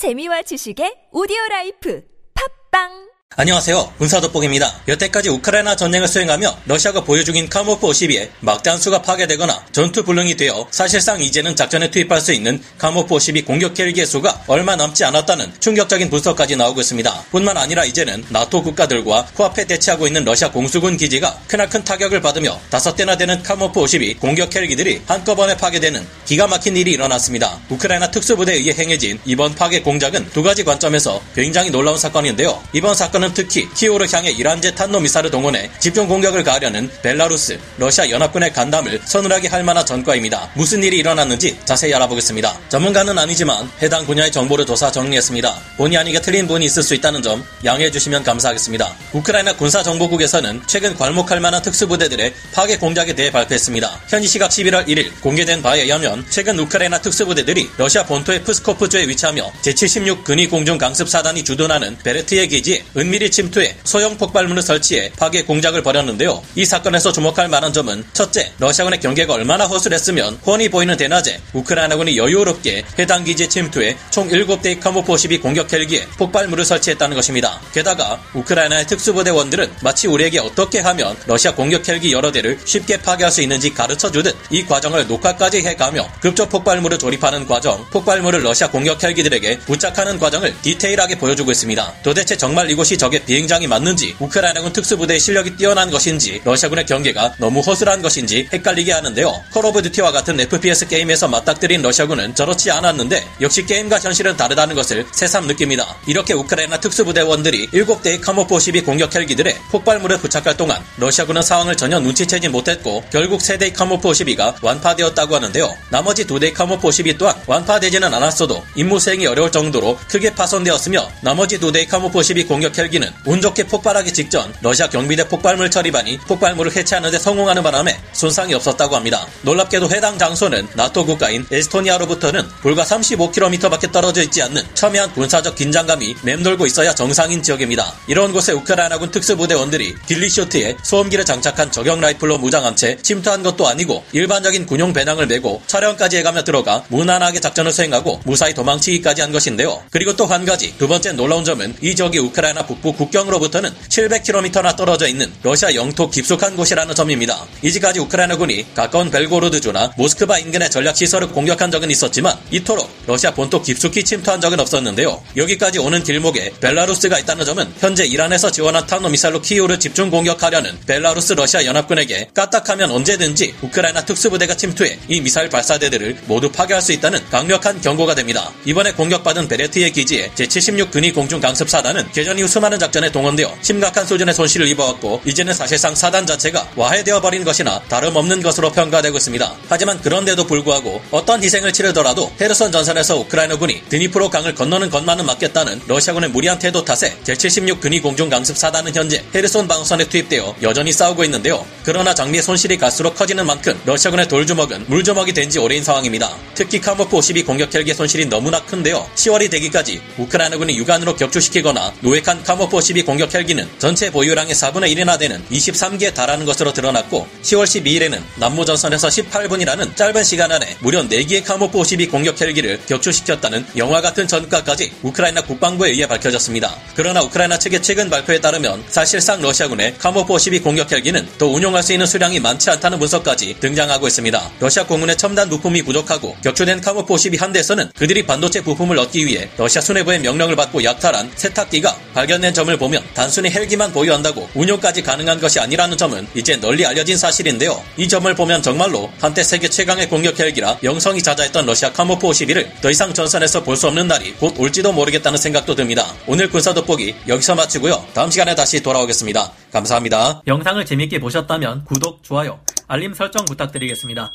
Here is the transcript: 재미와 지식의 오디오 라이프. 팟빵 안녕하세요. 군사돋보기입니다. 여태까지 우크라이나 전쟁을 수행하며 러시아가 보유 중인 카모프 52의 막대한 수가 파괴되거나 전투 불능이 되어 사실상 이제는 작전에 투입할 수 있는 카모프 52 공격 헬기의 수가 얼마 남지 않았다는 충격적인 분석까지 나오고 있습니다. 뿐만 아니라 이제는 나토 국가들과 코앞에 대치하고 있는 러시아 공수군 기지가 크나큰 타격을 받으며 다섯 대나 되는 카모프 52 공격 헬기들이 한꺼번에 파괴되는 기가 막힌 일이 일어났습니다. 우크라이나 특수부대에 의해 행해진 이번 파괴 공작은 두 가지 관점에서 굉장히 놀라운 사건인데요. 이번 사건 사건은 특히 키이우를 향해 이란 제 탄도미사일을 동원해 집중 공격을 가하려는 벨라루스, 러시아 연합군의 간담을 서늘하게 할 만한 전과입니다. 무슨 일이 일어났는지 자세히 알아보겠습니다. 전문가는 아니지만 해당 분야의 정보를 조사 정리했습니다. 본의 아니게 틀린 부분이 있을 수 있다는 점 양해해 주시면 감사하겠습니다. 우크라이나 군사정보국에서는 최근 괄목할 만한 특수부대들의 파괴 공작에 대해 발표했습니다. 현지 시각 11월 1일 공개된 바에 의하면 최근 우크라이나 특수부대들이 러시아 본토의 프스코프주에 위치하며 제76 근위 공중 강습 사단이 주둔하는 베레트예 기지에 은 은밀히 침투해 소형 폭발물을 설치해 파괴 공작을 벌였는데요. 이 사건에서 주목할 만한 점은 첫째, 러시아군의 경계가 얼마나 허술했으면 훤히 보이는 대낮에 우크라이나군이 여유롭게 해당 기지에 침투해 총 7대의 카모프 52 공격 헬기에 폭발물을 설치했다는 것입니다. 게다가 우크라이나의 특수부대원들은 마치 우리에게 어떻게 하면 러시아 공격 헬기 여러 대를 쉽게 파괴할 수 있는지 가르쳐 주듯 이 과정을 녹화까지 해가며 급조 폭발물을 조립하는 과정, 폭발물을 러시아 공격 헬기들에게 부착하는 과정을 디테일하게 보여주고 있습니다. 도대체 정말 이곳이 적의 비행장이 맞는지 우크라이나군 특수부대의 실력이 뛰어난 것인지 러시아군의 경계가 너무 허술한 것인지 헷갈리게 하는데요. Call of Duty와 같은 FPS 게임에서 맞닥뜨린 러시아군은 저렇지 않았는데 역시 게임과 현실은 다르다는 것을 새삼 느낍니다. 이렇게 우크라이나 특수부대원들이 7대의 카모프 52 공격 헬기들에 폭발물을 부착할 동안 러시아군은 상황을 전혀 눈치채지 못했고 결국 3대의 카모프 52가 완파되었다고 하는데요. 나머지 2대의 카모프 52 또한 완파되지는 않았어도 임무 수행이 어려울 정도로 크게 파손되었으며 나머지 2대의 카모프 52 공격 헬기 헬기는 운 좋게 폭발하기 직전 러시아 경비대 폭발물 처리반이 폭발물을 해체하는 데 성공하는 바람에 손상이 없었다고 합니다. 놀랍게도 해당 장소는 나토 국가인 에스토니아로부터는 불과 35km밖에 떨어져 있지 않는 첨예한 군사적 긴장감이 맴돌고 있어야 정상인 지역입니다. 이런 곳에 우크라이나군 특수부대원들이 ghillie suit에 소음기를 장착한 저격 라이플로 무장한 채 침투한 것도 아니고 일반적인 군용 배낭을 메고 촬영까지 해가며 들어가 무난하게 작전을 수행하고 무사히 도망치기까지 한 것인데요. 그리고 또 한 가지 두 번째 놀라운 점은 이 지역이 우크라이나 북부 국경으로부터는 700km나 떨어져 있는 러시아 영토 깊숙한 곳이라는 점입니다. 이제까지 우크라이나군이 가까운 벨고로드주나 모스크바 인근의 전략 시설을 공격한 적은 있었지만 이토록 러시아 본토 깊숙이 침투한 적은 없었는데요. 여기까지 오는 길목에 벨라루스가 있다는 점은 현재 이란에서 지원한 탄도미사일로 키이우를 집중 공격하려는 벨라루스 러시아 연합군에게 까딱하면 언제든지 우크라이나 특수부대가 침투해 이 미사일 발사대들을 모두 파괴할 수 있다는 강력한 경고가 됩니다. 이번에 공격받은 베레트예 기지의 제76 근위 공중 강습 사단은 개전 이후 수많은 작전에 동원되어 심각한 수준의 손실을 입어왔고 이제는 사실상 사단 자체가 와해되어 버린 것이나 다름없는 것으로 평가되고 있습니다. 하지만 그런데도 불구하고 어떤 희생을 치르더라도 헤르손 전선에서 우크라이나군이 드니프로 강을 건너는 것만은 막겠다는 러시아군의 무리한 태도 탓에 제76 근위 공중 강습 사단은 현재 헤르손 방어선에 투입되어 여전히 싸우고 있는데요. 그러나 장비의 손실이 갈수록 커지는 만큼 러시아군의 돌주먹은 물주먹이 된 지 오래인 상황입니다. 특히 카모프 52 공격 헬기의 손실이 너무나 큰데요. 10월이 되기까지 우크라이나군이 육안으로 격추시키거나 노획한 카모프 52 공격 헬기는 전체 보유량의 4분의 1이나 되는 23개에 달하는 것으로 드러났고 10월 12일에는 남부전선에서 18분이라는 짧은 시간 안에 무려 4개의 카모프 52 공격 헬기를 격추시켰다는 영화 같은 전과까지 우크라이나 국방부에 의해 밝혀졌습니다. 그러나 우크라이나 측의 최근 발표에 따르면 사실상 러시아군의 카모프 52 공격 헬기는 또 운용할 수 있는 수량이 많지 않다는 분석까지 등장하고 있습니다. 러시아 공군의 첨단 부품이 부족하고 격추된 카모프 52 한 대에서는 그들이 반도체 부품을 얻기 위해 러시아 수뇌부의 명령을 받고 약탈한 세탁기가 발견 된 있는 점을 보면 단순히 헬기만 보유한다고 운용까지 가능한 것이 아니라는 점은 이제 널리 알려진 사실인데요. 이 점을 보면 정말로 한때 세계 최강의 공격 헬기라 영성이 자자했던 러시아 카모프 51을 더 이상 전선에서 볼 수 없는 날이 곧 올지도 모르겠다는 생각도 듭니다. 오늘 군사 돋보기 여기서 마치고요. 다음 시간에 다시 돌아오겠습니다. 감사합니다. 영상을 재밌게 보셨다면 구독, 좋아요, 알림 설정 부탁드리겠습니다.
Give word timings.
재미와 0.00 0.40
지식의 0.48 1.12
오디오 1.12 1.36
라이프. 1.50 2.00
팟빵 2.32 3.09
안녕하세요. 3.36 3.94
군사돋보기입니다. 3.96 4.82
여태까지 4.88 5.28
우크라이나 5.28 5.76
전쟁을 5.76 6.08
수행하며 6.08 6.58
러시아가 6.66 7.04
보유 7.04 7.24
중인 7.24 7.48
카모프 7.48 7.86
52의 7.86 8.28
막대한 8.40 8.80
수가 8.80 9.02
파괴되거나 9.02 9.66
전투 9.70 10.02
불능이 10.02 10.36
되어 10.36 10.66
사실상 10.72 11.20
이제는 11.20 11.54
작전에 11.54 11.92
투입할 11.92 12.20
수 12.20 12.32
있는 12.32 12.60
카모프 12.76 13.14
52 13.14 13.44
공격 13.44 13.78
헬기의 13.78 14.04
수가 14.04 14.42
얼마 14.48 14.74
남지 14.74 15.04
않았다는 15.04 15.52
충격적인 15.60 16.10
분석까지 16.10 16.56
나오고 16.56 16.80
있습니다. 16.80 17.24
뿐만 17.30 17.56
아니라 17.56 17.84
이제는 17.84 18.24
나토 18.30 18.64
국가들과 18.64 19.28
코앞에 19.36 19.64
대치하고 19.64 20.08
있는 20.08 20.24
러시아 20.24 20.50
공수군 20.50 20.96
기지가 20.96 21.38
크나큰 21.46 21.84
타격을 21.84 22.20
받으며 22.20 22.60
다섯 22.68 22.96
대나 22.96 23.16
되는 23.16 23.40
카모프 23.44 23.78
52 23.78 24.14
공격 24.14 24.52
헬기들이 24.52 25.02
한꺼번에 25.06 25.56
파괴되는 25.56 26.04
기가 26.26 26.48
막힌 26.48 26.76
일이 26.76 26.90
일어났습니다. 26.90 27.60
우크라이나 27.70 28.10
특수부대에 28.10 28.56
의해 28.56 28.74
행해진 28.76 29.20
이번 29.24 29.54
파괴 29.54 29.82
공작은 29.82 30.30
두 30.30 30.42
가지 30.42 30.64
관점에서 30.64 31.22
굉장히 31.36 31.70
놀라운 31.70 31.96
사건인데요. 31.96 32.60
이번 32.72 32.96
사건 32.96 33.19
사건은 33.20 33.34
특히 33.34 33.68
키이우를 33.74 34.12
향해 34.12 34.30
이란 34.30 34.60
제 34.60 34.74
탄도미사일을 34.74 35.30
동원해 35.30 35.70
집중 35.78 36.08
공격을 36.08 36.42
가하려는 36.42 36.90
벨라루스, 37.02 37.58
러시아 37.76 38.08
연합군의 38.08 38.52
간담을 38.52 39.00
서늘하게 39.04 39.48
할 39.48 39.62
만한 39.62 39.84
전과입니다. 39.84 40.50
무슨 40.54 40.82
일이 40.82 40.98
일어났는지 40.98 41.58
자세히 41.64 41.94
알아보겠습니다. 41.94 42.58
전문가는 42.70 43.16
아니지만 43.16 43.70
해당 43.82 44.06
분야의 44.06 44.32
정보를 44.32 44.64
조사 44.64 44.90
정리했습니다. 44.90 45.54
본의 45.76 45.98
아니게 45.98 46.20
틀린 46.20 46.46
부분이 46.46 46.64
있을 46.64 46.82
수 46.82 46.94
있다는 46.94 47.22
점 47.22 47.44
양해해 47.64 47.90
주시면 47.90 48.24
감사하겠습니다. 48.24 48.96
우크라이나 49.12 49.54
군사정보국에서는 49.56 50.62
최근 50.66 50.94
괄목할 50.94 51.40
만한 51.40 51.60
특수부대들의 51.62 52.32
파괴 52.54 52.78
공작에 52.78 53.14
대해 53.14 53.30
발표했습니다. 53.30 54.00
현지 54.08 54.28
시각 54.28 54.50
11월 54.50 54.86
1일 54.86 55.20
공개된 55.20 55.62
바에 55.62 55.82
의하면 55.82 56.24
최근 56.30 56.58
우크라이나 56.58 57.00
특수부대들이 57.00 57.70
러시아 57.76 58.04
본토의 58.04 58.44
프스코프주에 58.44 59.06
위치하며 59.08 59.52
제76 59.62 60.24
근위 60.24 60.48
공중 60.48 60.78
강습 60.78 61.08
사단이 61.08 61.44
주둔하는 61.44 61.98
베레트예 62.02 62.48
기지에 62.48 62.84
은 62.96 63.09
은밀히 63.10 63.28
침투해 63.28 63.74
소형 63.82 64.16
폭발물을 64.16 64.62
설치해 64.62 65.10
파괴 65.18 65.42
공작을 65.42 65.82
벌였는데요. 65.82 66.40
이 66.54 66.64
사건에서 66.64 67.10
주목할 67.10 67.48
만한 67.48 67.72
점은 67.72 68.04
첫째, 68.12 68.52
러시아군의 68.60 69.00
경계가 69.00 69.34
얼마나 69.34 69.66
허술했으면 69.66 70.38
훤히 70.46 70.68
보이는 70.68 70.96
대낮에 70.96 71.40
우크라이나군이 71.52 72.16
여유롭게 72.16 72.84
해당 73.00 73.24
기지에 73.24 73.48
침투해 73.48 73.96
총 74.10 74.28
7대의 74.28 74.78
카모프 74.78 75.28
52 75.28 75.42
공격 75.42 75.72
헬기에 75.72 76.06
폭발물을 76.18 76.64
설치했다는 76.64 77.16
것입니다. 77.16 77.60
게다가 77.72 78.22
우크라이나의 78.34 78.86
특수부대원들은 78.86 79.72
마치 79.82 80.06
우리에게 80.06 80.38
어떻게 80.38 80.78
하면 80.78 81.16
러시아 81.26 81.52
공격 81.52 81.88
헬기 81.88 82.12
여러 82.12 82.30
대를 82.30 82.60
쉽게 82.64 82.98
파괴할 82.98 83.32
수 83.32 83.42
있는지 83.42 83.74
가르쳐 83.74 84.12
주듯 84.12 84.36
이 84.50 84.64
과정을 84.64 85.08
녹화까지 85.08 85.62
해가며 85.62 86.08
급조 86.20 86.48
폭발물을 86.48 86.96
조립하는 87.00 87.48
과정, 87.48 87.84
폭발물을 87.90 88.44
러시아 88.44 88.70
공격 88.70 89.02
헬기들에게 89.02 89.58
부착하는 89.60 90.20
과정을 90.20 90.54
디테일하게 90.62 91.18
보여주고 91.18 91.50
있습니다. 91.50 91.94
도대체 92.04 92.36
정말 92.36 92.70
이곳이 92.70 92.99
적의 93.00 93.24
비행장이 93.24 93.66
맞는지 93.66 94.14
우크라이나군 94.18 94.74
특수부대의 94.74 95.18
실력이 95.18 95.56
뛰어난 95.56 95.90
것인지 95.90 96.42
러시아군의 96.44 96.84
경계가 96.84 97.36
너무 97.38 97.60
허술한 97.60 98.02
것인지 98.02 98.46
헷갈리게 98.52 98.92
하는데요. 98.92 99.42
Call 99.54 99.64
of 99.64 99.80
Duty와 99.80 100.12
같은 100.12 100.38
FPS 100.38 100.86
게임에서 100.86 101.26
맞닥뜨린 101.28 101.80
러시아군은 101.80 102.34
저렇지 102.34 102.70
않았는데 102.70 103.26
역시 103.40 103.64
게임과 103.64 104.00
현실은 104.00 104.36
다르다는 104.36 104.74
것을 104.74 105.06
새삼 105.12 105.46
느낍니다. 105.46 105.96
이렇게 106.06 106.34
우크라이나 106.34 106.78
특수부대원들이 106.78 107.68
7대의 107.68 108.20
카모프 108.20 108.58
52 108.58 108.82
공격 108.82 109.14
헬기들에 109.14 109.56
폭발물을 109.70 110.18
부착할 110.18 110.58
동안 110.58 110.84
러시아군은 110.98 111.40
상황을 111.40 111.78
전혀 111.78 111.98
눈치채지 112.00 112.50
못했고 112.50 113.02
결국 113.10 113.40
3대의 113.40 113.72
카모프 113.72 114.10
52가 114.10 114.62
완파되었다고 114.62 115.36
하는데요. 115.36 115.74
나머지 115.88 116.26
2대의 116.26 116.52
카모프 116.52 116.90
52 116.90 117.16
또한 117.16 117.34
완파되지는 117.46 118.12
않았어도 118.12 118.62
임무 118.74 119.00
수행이 119.00 119.26
어려울 119.26 119.50
정도로 119.50 119.98
크게 120.06 120.34
파손되었으며 120.34 121.10
나머지 121.22 121.58
2대의 121.58 121.88
카모프 121.88 122.22
52 122.22 122.44
공격 122.44 122.76
헬기 122.76 122.89
헬기는 122.90 123.08
운 123.24 123.40
좋게 123.40 123.64
폭발하기 123.68 124.12
직전 124.12 124.52
러시아 124.60 124.88
경비대 124.88 125.28
폭발물 125.28 125.70
처리반이 125.70 126.18
폭발물을 126.26 126.74
해체하는 126.74 127.12
데 127.12 127.18
성공하는 127.18 127.62
바람에 127.62 127.98
손상이 128.12 128.52
없었다고 128.54 128.96
합니다. 128.96 129.26
놀랍게도 129.42 129.90
해당 129.90 130.18
장소는 130.18 130.66
나토 130.74 131.06
국가인 131.06 131.46
에스토니아로부터는 131.50 132.48
불과 132.62 132.82
35km밖에 132.84 133.92
떨어져 133.92 134.22
있지 134.22 134.42
않는 134.42 134.62
첨예한 134.74 135.12
군사적 135.12 135.54
긴장감이 135.54 136.16
맴돌고 136.22 136.66
있어야 136.66 136.92
정상인 136.94 137.42
지역입니다. 137.42 137.94
이런 138.08 138.32
곳에 138.32 138.52
우크라이나군 138.52 139.12
특수부대원들이 139.12 139.94
ghillie 140.06 140.47
suit에 140.47 140.76
소음기를 140.82 141.24
장착한 141.24 141.70
저격 141.70 142.00
라이플로 142.00 142.38
무장한 142.38 142.74
채 142.74 142.98
침투한 143.00 143.42
것도 143.44 143.68
아니고 143.68 144.04
일반적인 144.12 144.66
군용 144.66 144.92
배낭을 144.92 145.26
메고 145.28 145.62
촬영까지 145.68 146.18
해가며 146.18 146.42
들어가 146.42 146.84
무난하게 146.88 147.38
작전을 147.38 147.70
수행하고 147.72 148.20
무사히 148.24 148.52
도망치기까지 148.52 149.20
한 149.22 149.30
것인데요. 149.30 149.80
그리고 149.90 150.16
또 150.16 150.30
한 150.30 150.44
가지 150.44 150.72
두 150.78 150.86
번째 150.86 151.10
놀라운 151.12 151.44
점은 151.44 151.74
이 151.80 151.96
지역이 151.96 152.18
우크라이나 152.20 152.64
북부 152.70 152.92
국경으로부터는 152.92 153.70
700km나 153.88 154.76
떨어져 154.76 155.08
있는 155.08 155.32
러시아 155.42 155.74
영토 155.74 156.08
깊숙한 156.08 156.54
곳이라는 156.54 156.94
점입니다. 156.94 157.44
이제까지 157.62 157.98
우크라이나군이 157.98 158.74
가까운 158.74 159.10
벨고로드주나 159.10 159.94
모스크바 159.96 160.38
인근의 160.38 160.70
전략 160.70 160.96
시설을 160.96 161.30
공격한 161.30 161.72
적은 161.72 161.90
있었지만 161.90 162.38
이토록 162.52 162.88
러시아 163.08 163.32
본토 163.32 163.60
깊숙이 163.60 164.04
침투한 164.04 164.40
적은 164.40 164.60
없었는데요. 164.60 165.20
여기까지 165.36 165.80
오는 165.80 166.04
길목에 166.04 166.52
벨라루스가 166.60 167.18
있다는 167.18 167.44
점은 167.44 167.72
현재 167.80 168.04
이란에서 168.04 168.52
지원한 168.52 168.86
탄도미사일로 168.86 169.42
키이우를 169.42 169.80
집중 169.80 170.08
공격하려는 170.08 170.78
벨라루스 170.86 171.32
러시아 171.32 171.64
연합군에게 171.64 172.28
까딱하면 172.34 172.92
언제든지 172.92 173.56
우크라이나 173.62 174.04
특수부대가 174.04 174.56
침투해 174.56 174.96
이 175.08 175.20
미사일 175.20 175.48
발사대들을 175.48 176.18
모두 176.26 176.52
파괴할 176.52 176.80
수 176.80 176.92
있다는 176.92 177.28
강력한 177.30 177.80
경고가 177.80 178.14
됩니다. 178.14 178.52
이번에 178.64 178.92
공격받은 178.92 179.48
베레트예 179.48 179.92
기지의 179.92 180.30
제76 180.36 180.92
근위 180.92 181.12
공중 181.12 181.40
강습 181.40 181.68
사단은 181.68 182.12
개전 182.12 182.38
이후 182.38 182.46
수많은 182.60 182.78
작전에 182.78 183.10
동원되어 183.10 183.56
심각한 183.62 184.06
수준의 184.06 184.34
손실을 184.34 184.68
입어왔고 184.68 185.22
이제는 185.24 185.54
사실상 185.54 185.94
사단 185.94 186.26
자체가 186.26 186.68
와해되어 186.76 187.20
버린 187.22 187.42
것이나 187.42 187.80
다름없는 187.88 188.42
것으로 188.42 188.70
평가되고 188.70 189.16
있습니다. 189.16 189.54
하지만 189.68 190.00
그런데도 190.02 190.46
불구하고 190.46 191.00
어떤 191.10 191.42
희생을 191.42 191.72
치르더라도 191.72 192.30
헤르손 192.38 192.70
전선에서 192.70 193.16
우크라이나군이 193.20 193.84
드니프로 193.88 194.28
강을 194.28 194.54
건너는 194.54 194.90
것만은 194.90 195.24
막겠다는 195.26 195.80
러시아군의 195.86 196.30
무리한 196.30 196.58
태도 196.58 196.84
탓에 196.84 197.16
제76 197.24 197.80
근위 197.80 197.98
공중 198.00 198.28
강습 198.28 198.56
사단은 198.56 198.94
현재 198.94 199.24
헤르손 199.34 199.66
방어선에 199.66 200.04
투입되어 200.08 200.56
여전히 200.62 200.92
싸우고 200.92 201.24
있는데요. 201.24 201.64
그러나 201.84 202.14
장비의 202.14 202.42
손실이 202.42 202.76
갈수록 202.76 203.14
커지는 203.14 203.46
만큼 203.46 203.80
러시아군의 203.86 204.28
돌주먹은 204.28 204.84
물주먹이 204.86 205.32
된 205.32 205.50
지 205.50 205.58
오래인 205.58 205.82
상황입니다. 205.82 206.30
특히 206.54 206.80
카모프 206.80 207.16
52 207.16 207.42
공격 207.42 207.74
헬기의 207.74 207.96
손실이 207.96 208.26
너무나 208.26 208.62
큰데요. 208.64 209.04
10월이 209.16 209.50
되기까지 209.50 210.00
우크라이나군이 210.18 210.76
육안으로 210.76 211.16
격추시키거나 211.16 211.92
노획한 212.02 212.44
카모프 212.50 212.80
52 212.80 213.04
공격 213.04 213.32
헬기는 213.32 213.64
전체 213.78 214.10
보유량의 214.10 214.56
4분의 214.56 214.92
1이나 214.92 215.16
되는 215.16 215.40
23개에 215.52 216.12
달하는 216.12 216.44
것으로 216.44 216.72
드러났고 216.72 217.28
10월 217.44 217.62
12일에는 217.62 218.20
남부전선에서 218.40 219.06
18분이라는 219.06 219.94
짧은 219.94 220.24
시간 220.24 220.50
안에 220.50 220.76
무려 220.80 221.00
4개의 221.00 221.44
카모프 221.44 221.84
52 221.84 222.08
공격 222.08 222.40
헬기를 222.40 222.80
격추시켰다는 222.86 223.64
영화 223.76 224.00
같은 224.00 224.26
전과까지 224.26 224.90
우크라이나 225.00 225.42
국방부에 225.42 225.90
의해 225.90 226.08
밝혀졌습니다. 226.08 226.74
그러나 226.96 227.22
우크라이나 227.22 227.56
측의 227.56 227.82
최근 227.82 228.10
발표에 228.10 228.40
따르면 228.40 228.82
사실상 228.88 229.40
러시아군의 229.40 229.98
카모프 229.98 230.36
52 230.36 230.58
공격 230.58 230.90
헬기는 230.90 231.28
또 231.38 231.54
운용할 231.54 231.84
수 231.84 231.92
있는 231.92 232.04
수량이 232.04 232.40
많지 232.40 232.68
않다는 232.68 232.98
분석까지 232.98 233.58
등장하고 233.60 234.08
있습니다. 234.08 234.50
러시아 234.58 234.84
공군의 234.86 235.16
첨단 235.16 235.48
부품이 235.48 235.82
부족하고 235.82 236.36
격추된 236.42 236.80
카모프 236.80 237.16
52 237.16 237.36
한 237.36 237.52
대에서는 237.52 237.92
그들이 237.96 238.26
반도체 238.26 238.60
부품을 238.60 238.98
얻기 238.98 239.24
위해 239.24 239.48
러시아 239.56 239.80
수뇌부의 239.80 240.18
명령을 240.18 240.56
받고 240.56 240.82
약탈한 240.82 241.30
세탁기가 241.36 241.96
발견 242.12 242.39
된 242.40 242.50
있는 242.50 242.54
점을 242.54 242.76
보면 242.76 243.04
단순히 243.14 243.50
헬기만 243.50 243.92
보유한다고 243.92 244.48
운용까지 244.54 245.02
가능한 245.02 245.40
것이 245.40 245.60
아니라는 245.60 245.96
점은 245.96 246.26
이제 246.34 246.56
널리 246.56 246.84
알려진 246.84 247.16
사실인데요. 247.16 247.80
이 247.96 248.08
점을 248.08 248.32
보면 248.34 248.62
정말로 248.62 249.10
한때 249.20 249.42
세계 249.42 249.68
최강의 249.68 250.08
공격 250.08 250.38
헬기라 250.38 250.78
영성이 250.82 251.22
자자했던 251.22 251.66
러시아 251.66 251.92
카모프 251.92 252.26
51을 252.26 252.80
더 252.80 252.90
이상 252.90 253.14
전선에서 253.14 253.62
볼 253.64 253.80
수 253.80 253.86
없는 253.86 254.08
날이 254.08 254.34
곧 254.34 254.54
올지도 254.58 254.92
모르겠다는 254.92 255.38
생각도 255.38 255.74
듭니다. 255.74 256.12
오늘 256.26 256.50
군사 256.50 256.74
돋보기 256.74 257.14
여기서 257.28 257.54
마치고요. 257.54 258.04
다음 258.12 258.30
시간에 258.30 258.54
다시 258.54 258.82
돌아오겠습니다. 258.82 259.52
감사합니다. 259.72 260.42
영상을 260.46 260.84
재밌게 260.84 261.18
보셨다면 261.20 261.84
구독, 261.86 262.22
좋아요, 262.22 262.60
알림 262.88 263.14
설정 263.14 263.46
부탁드리겠습니다. 263.46 264.32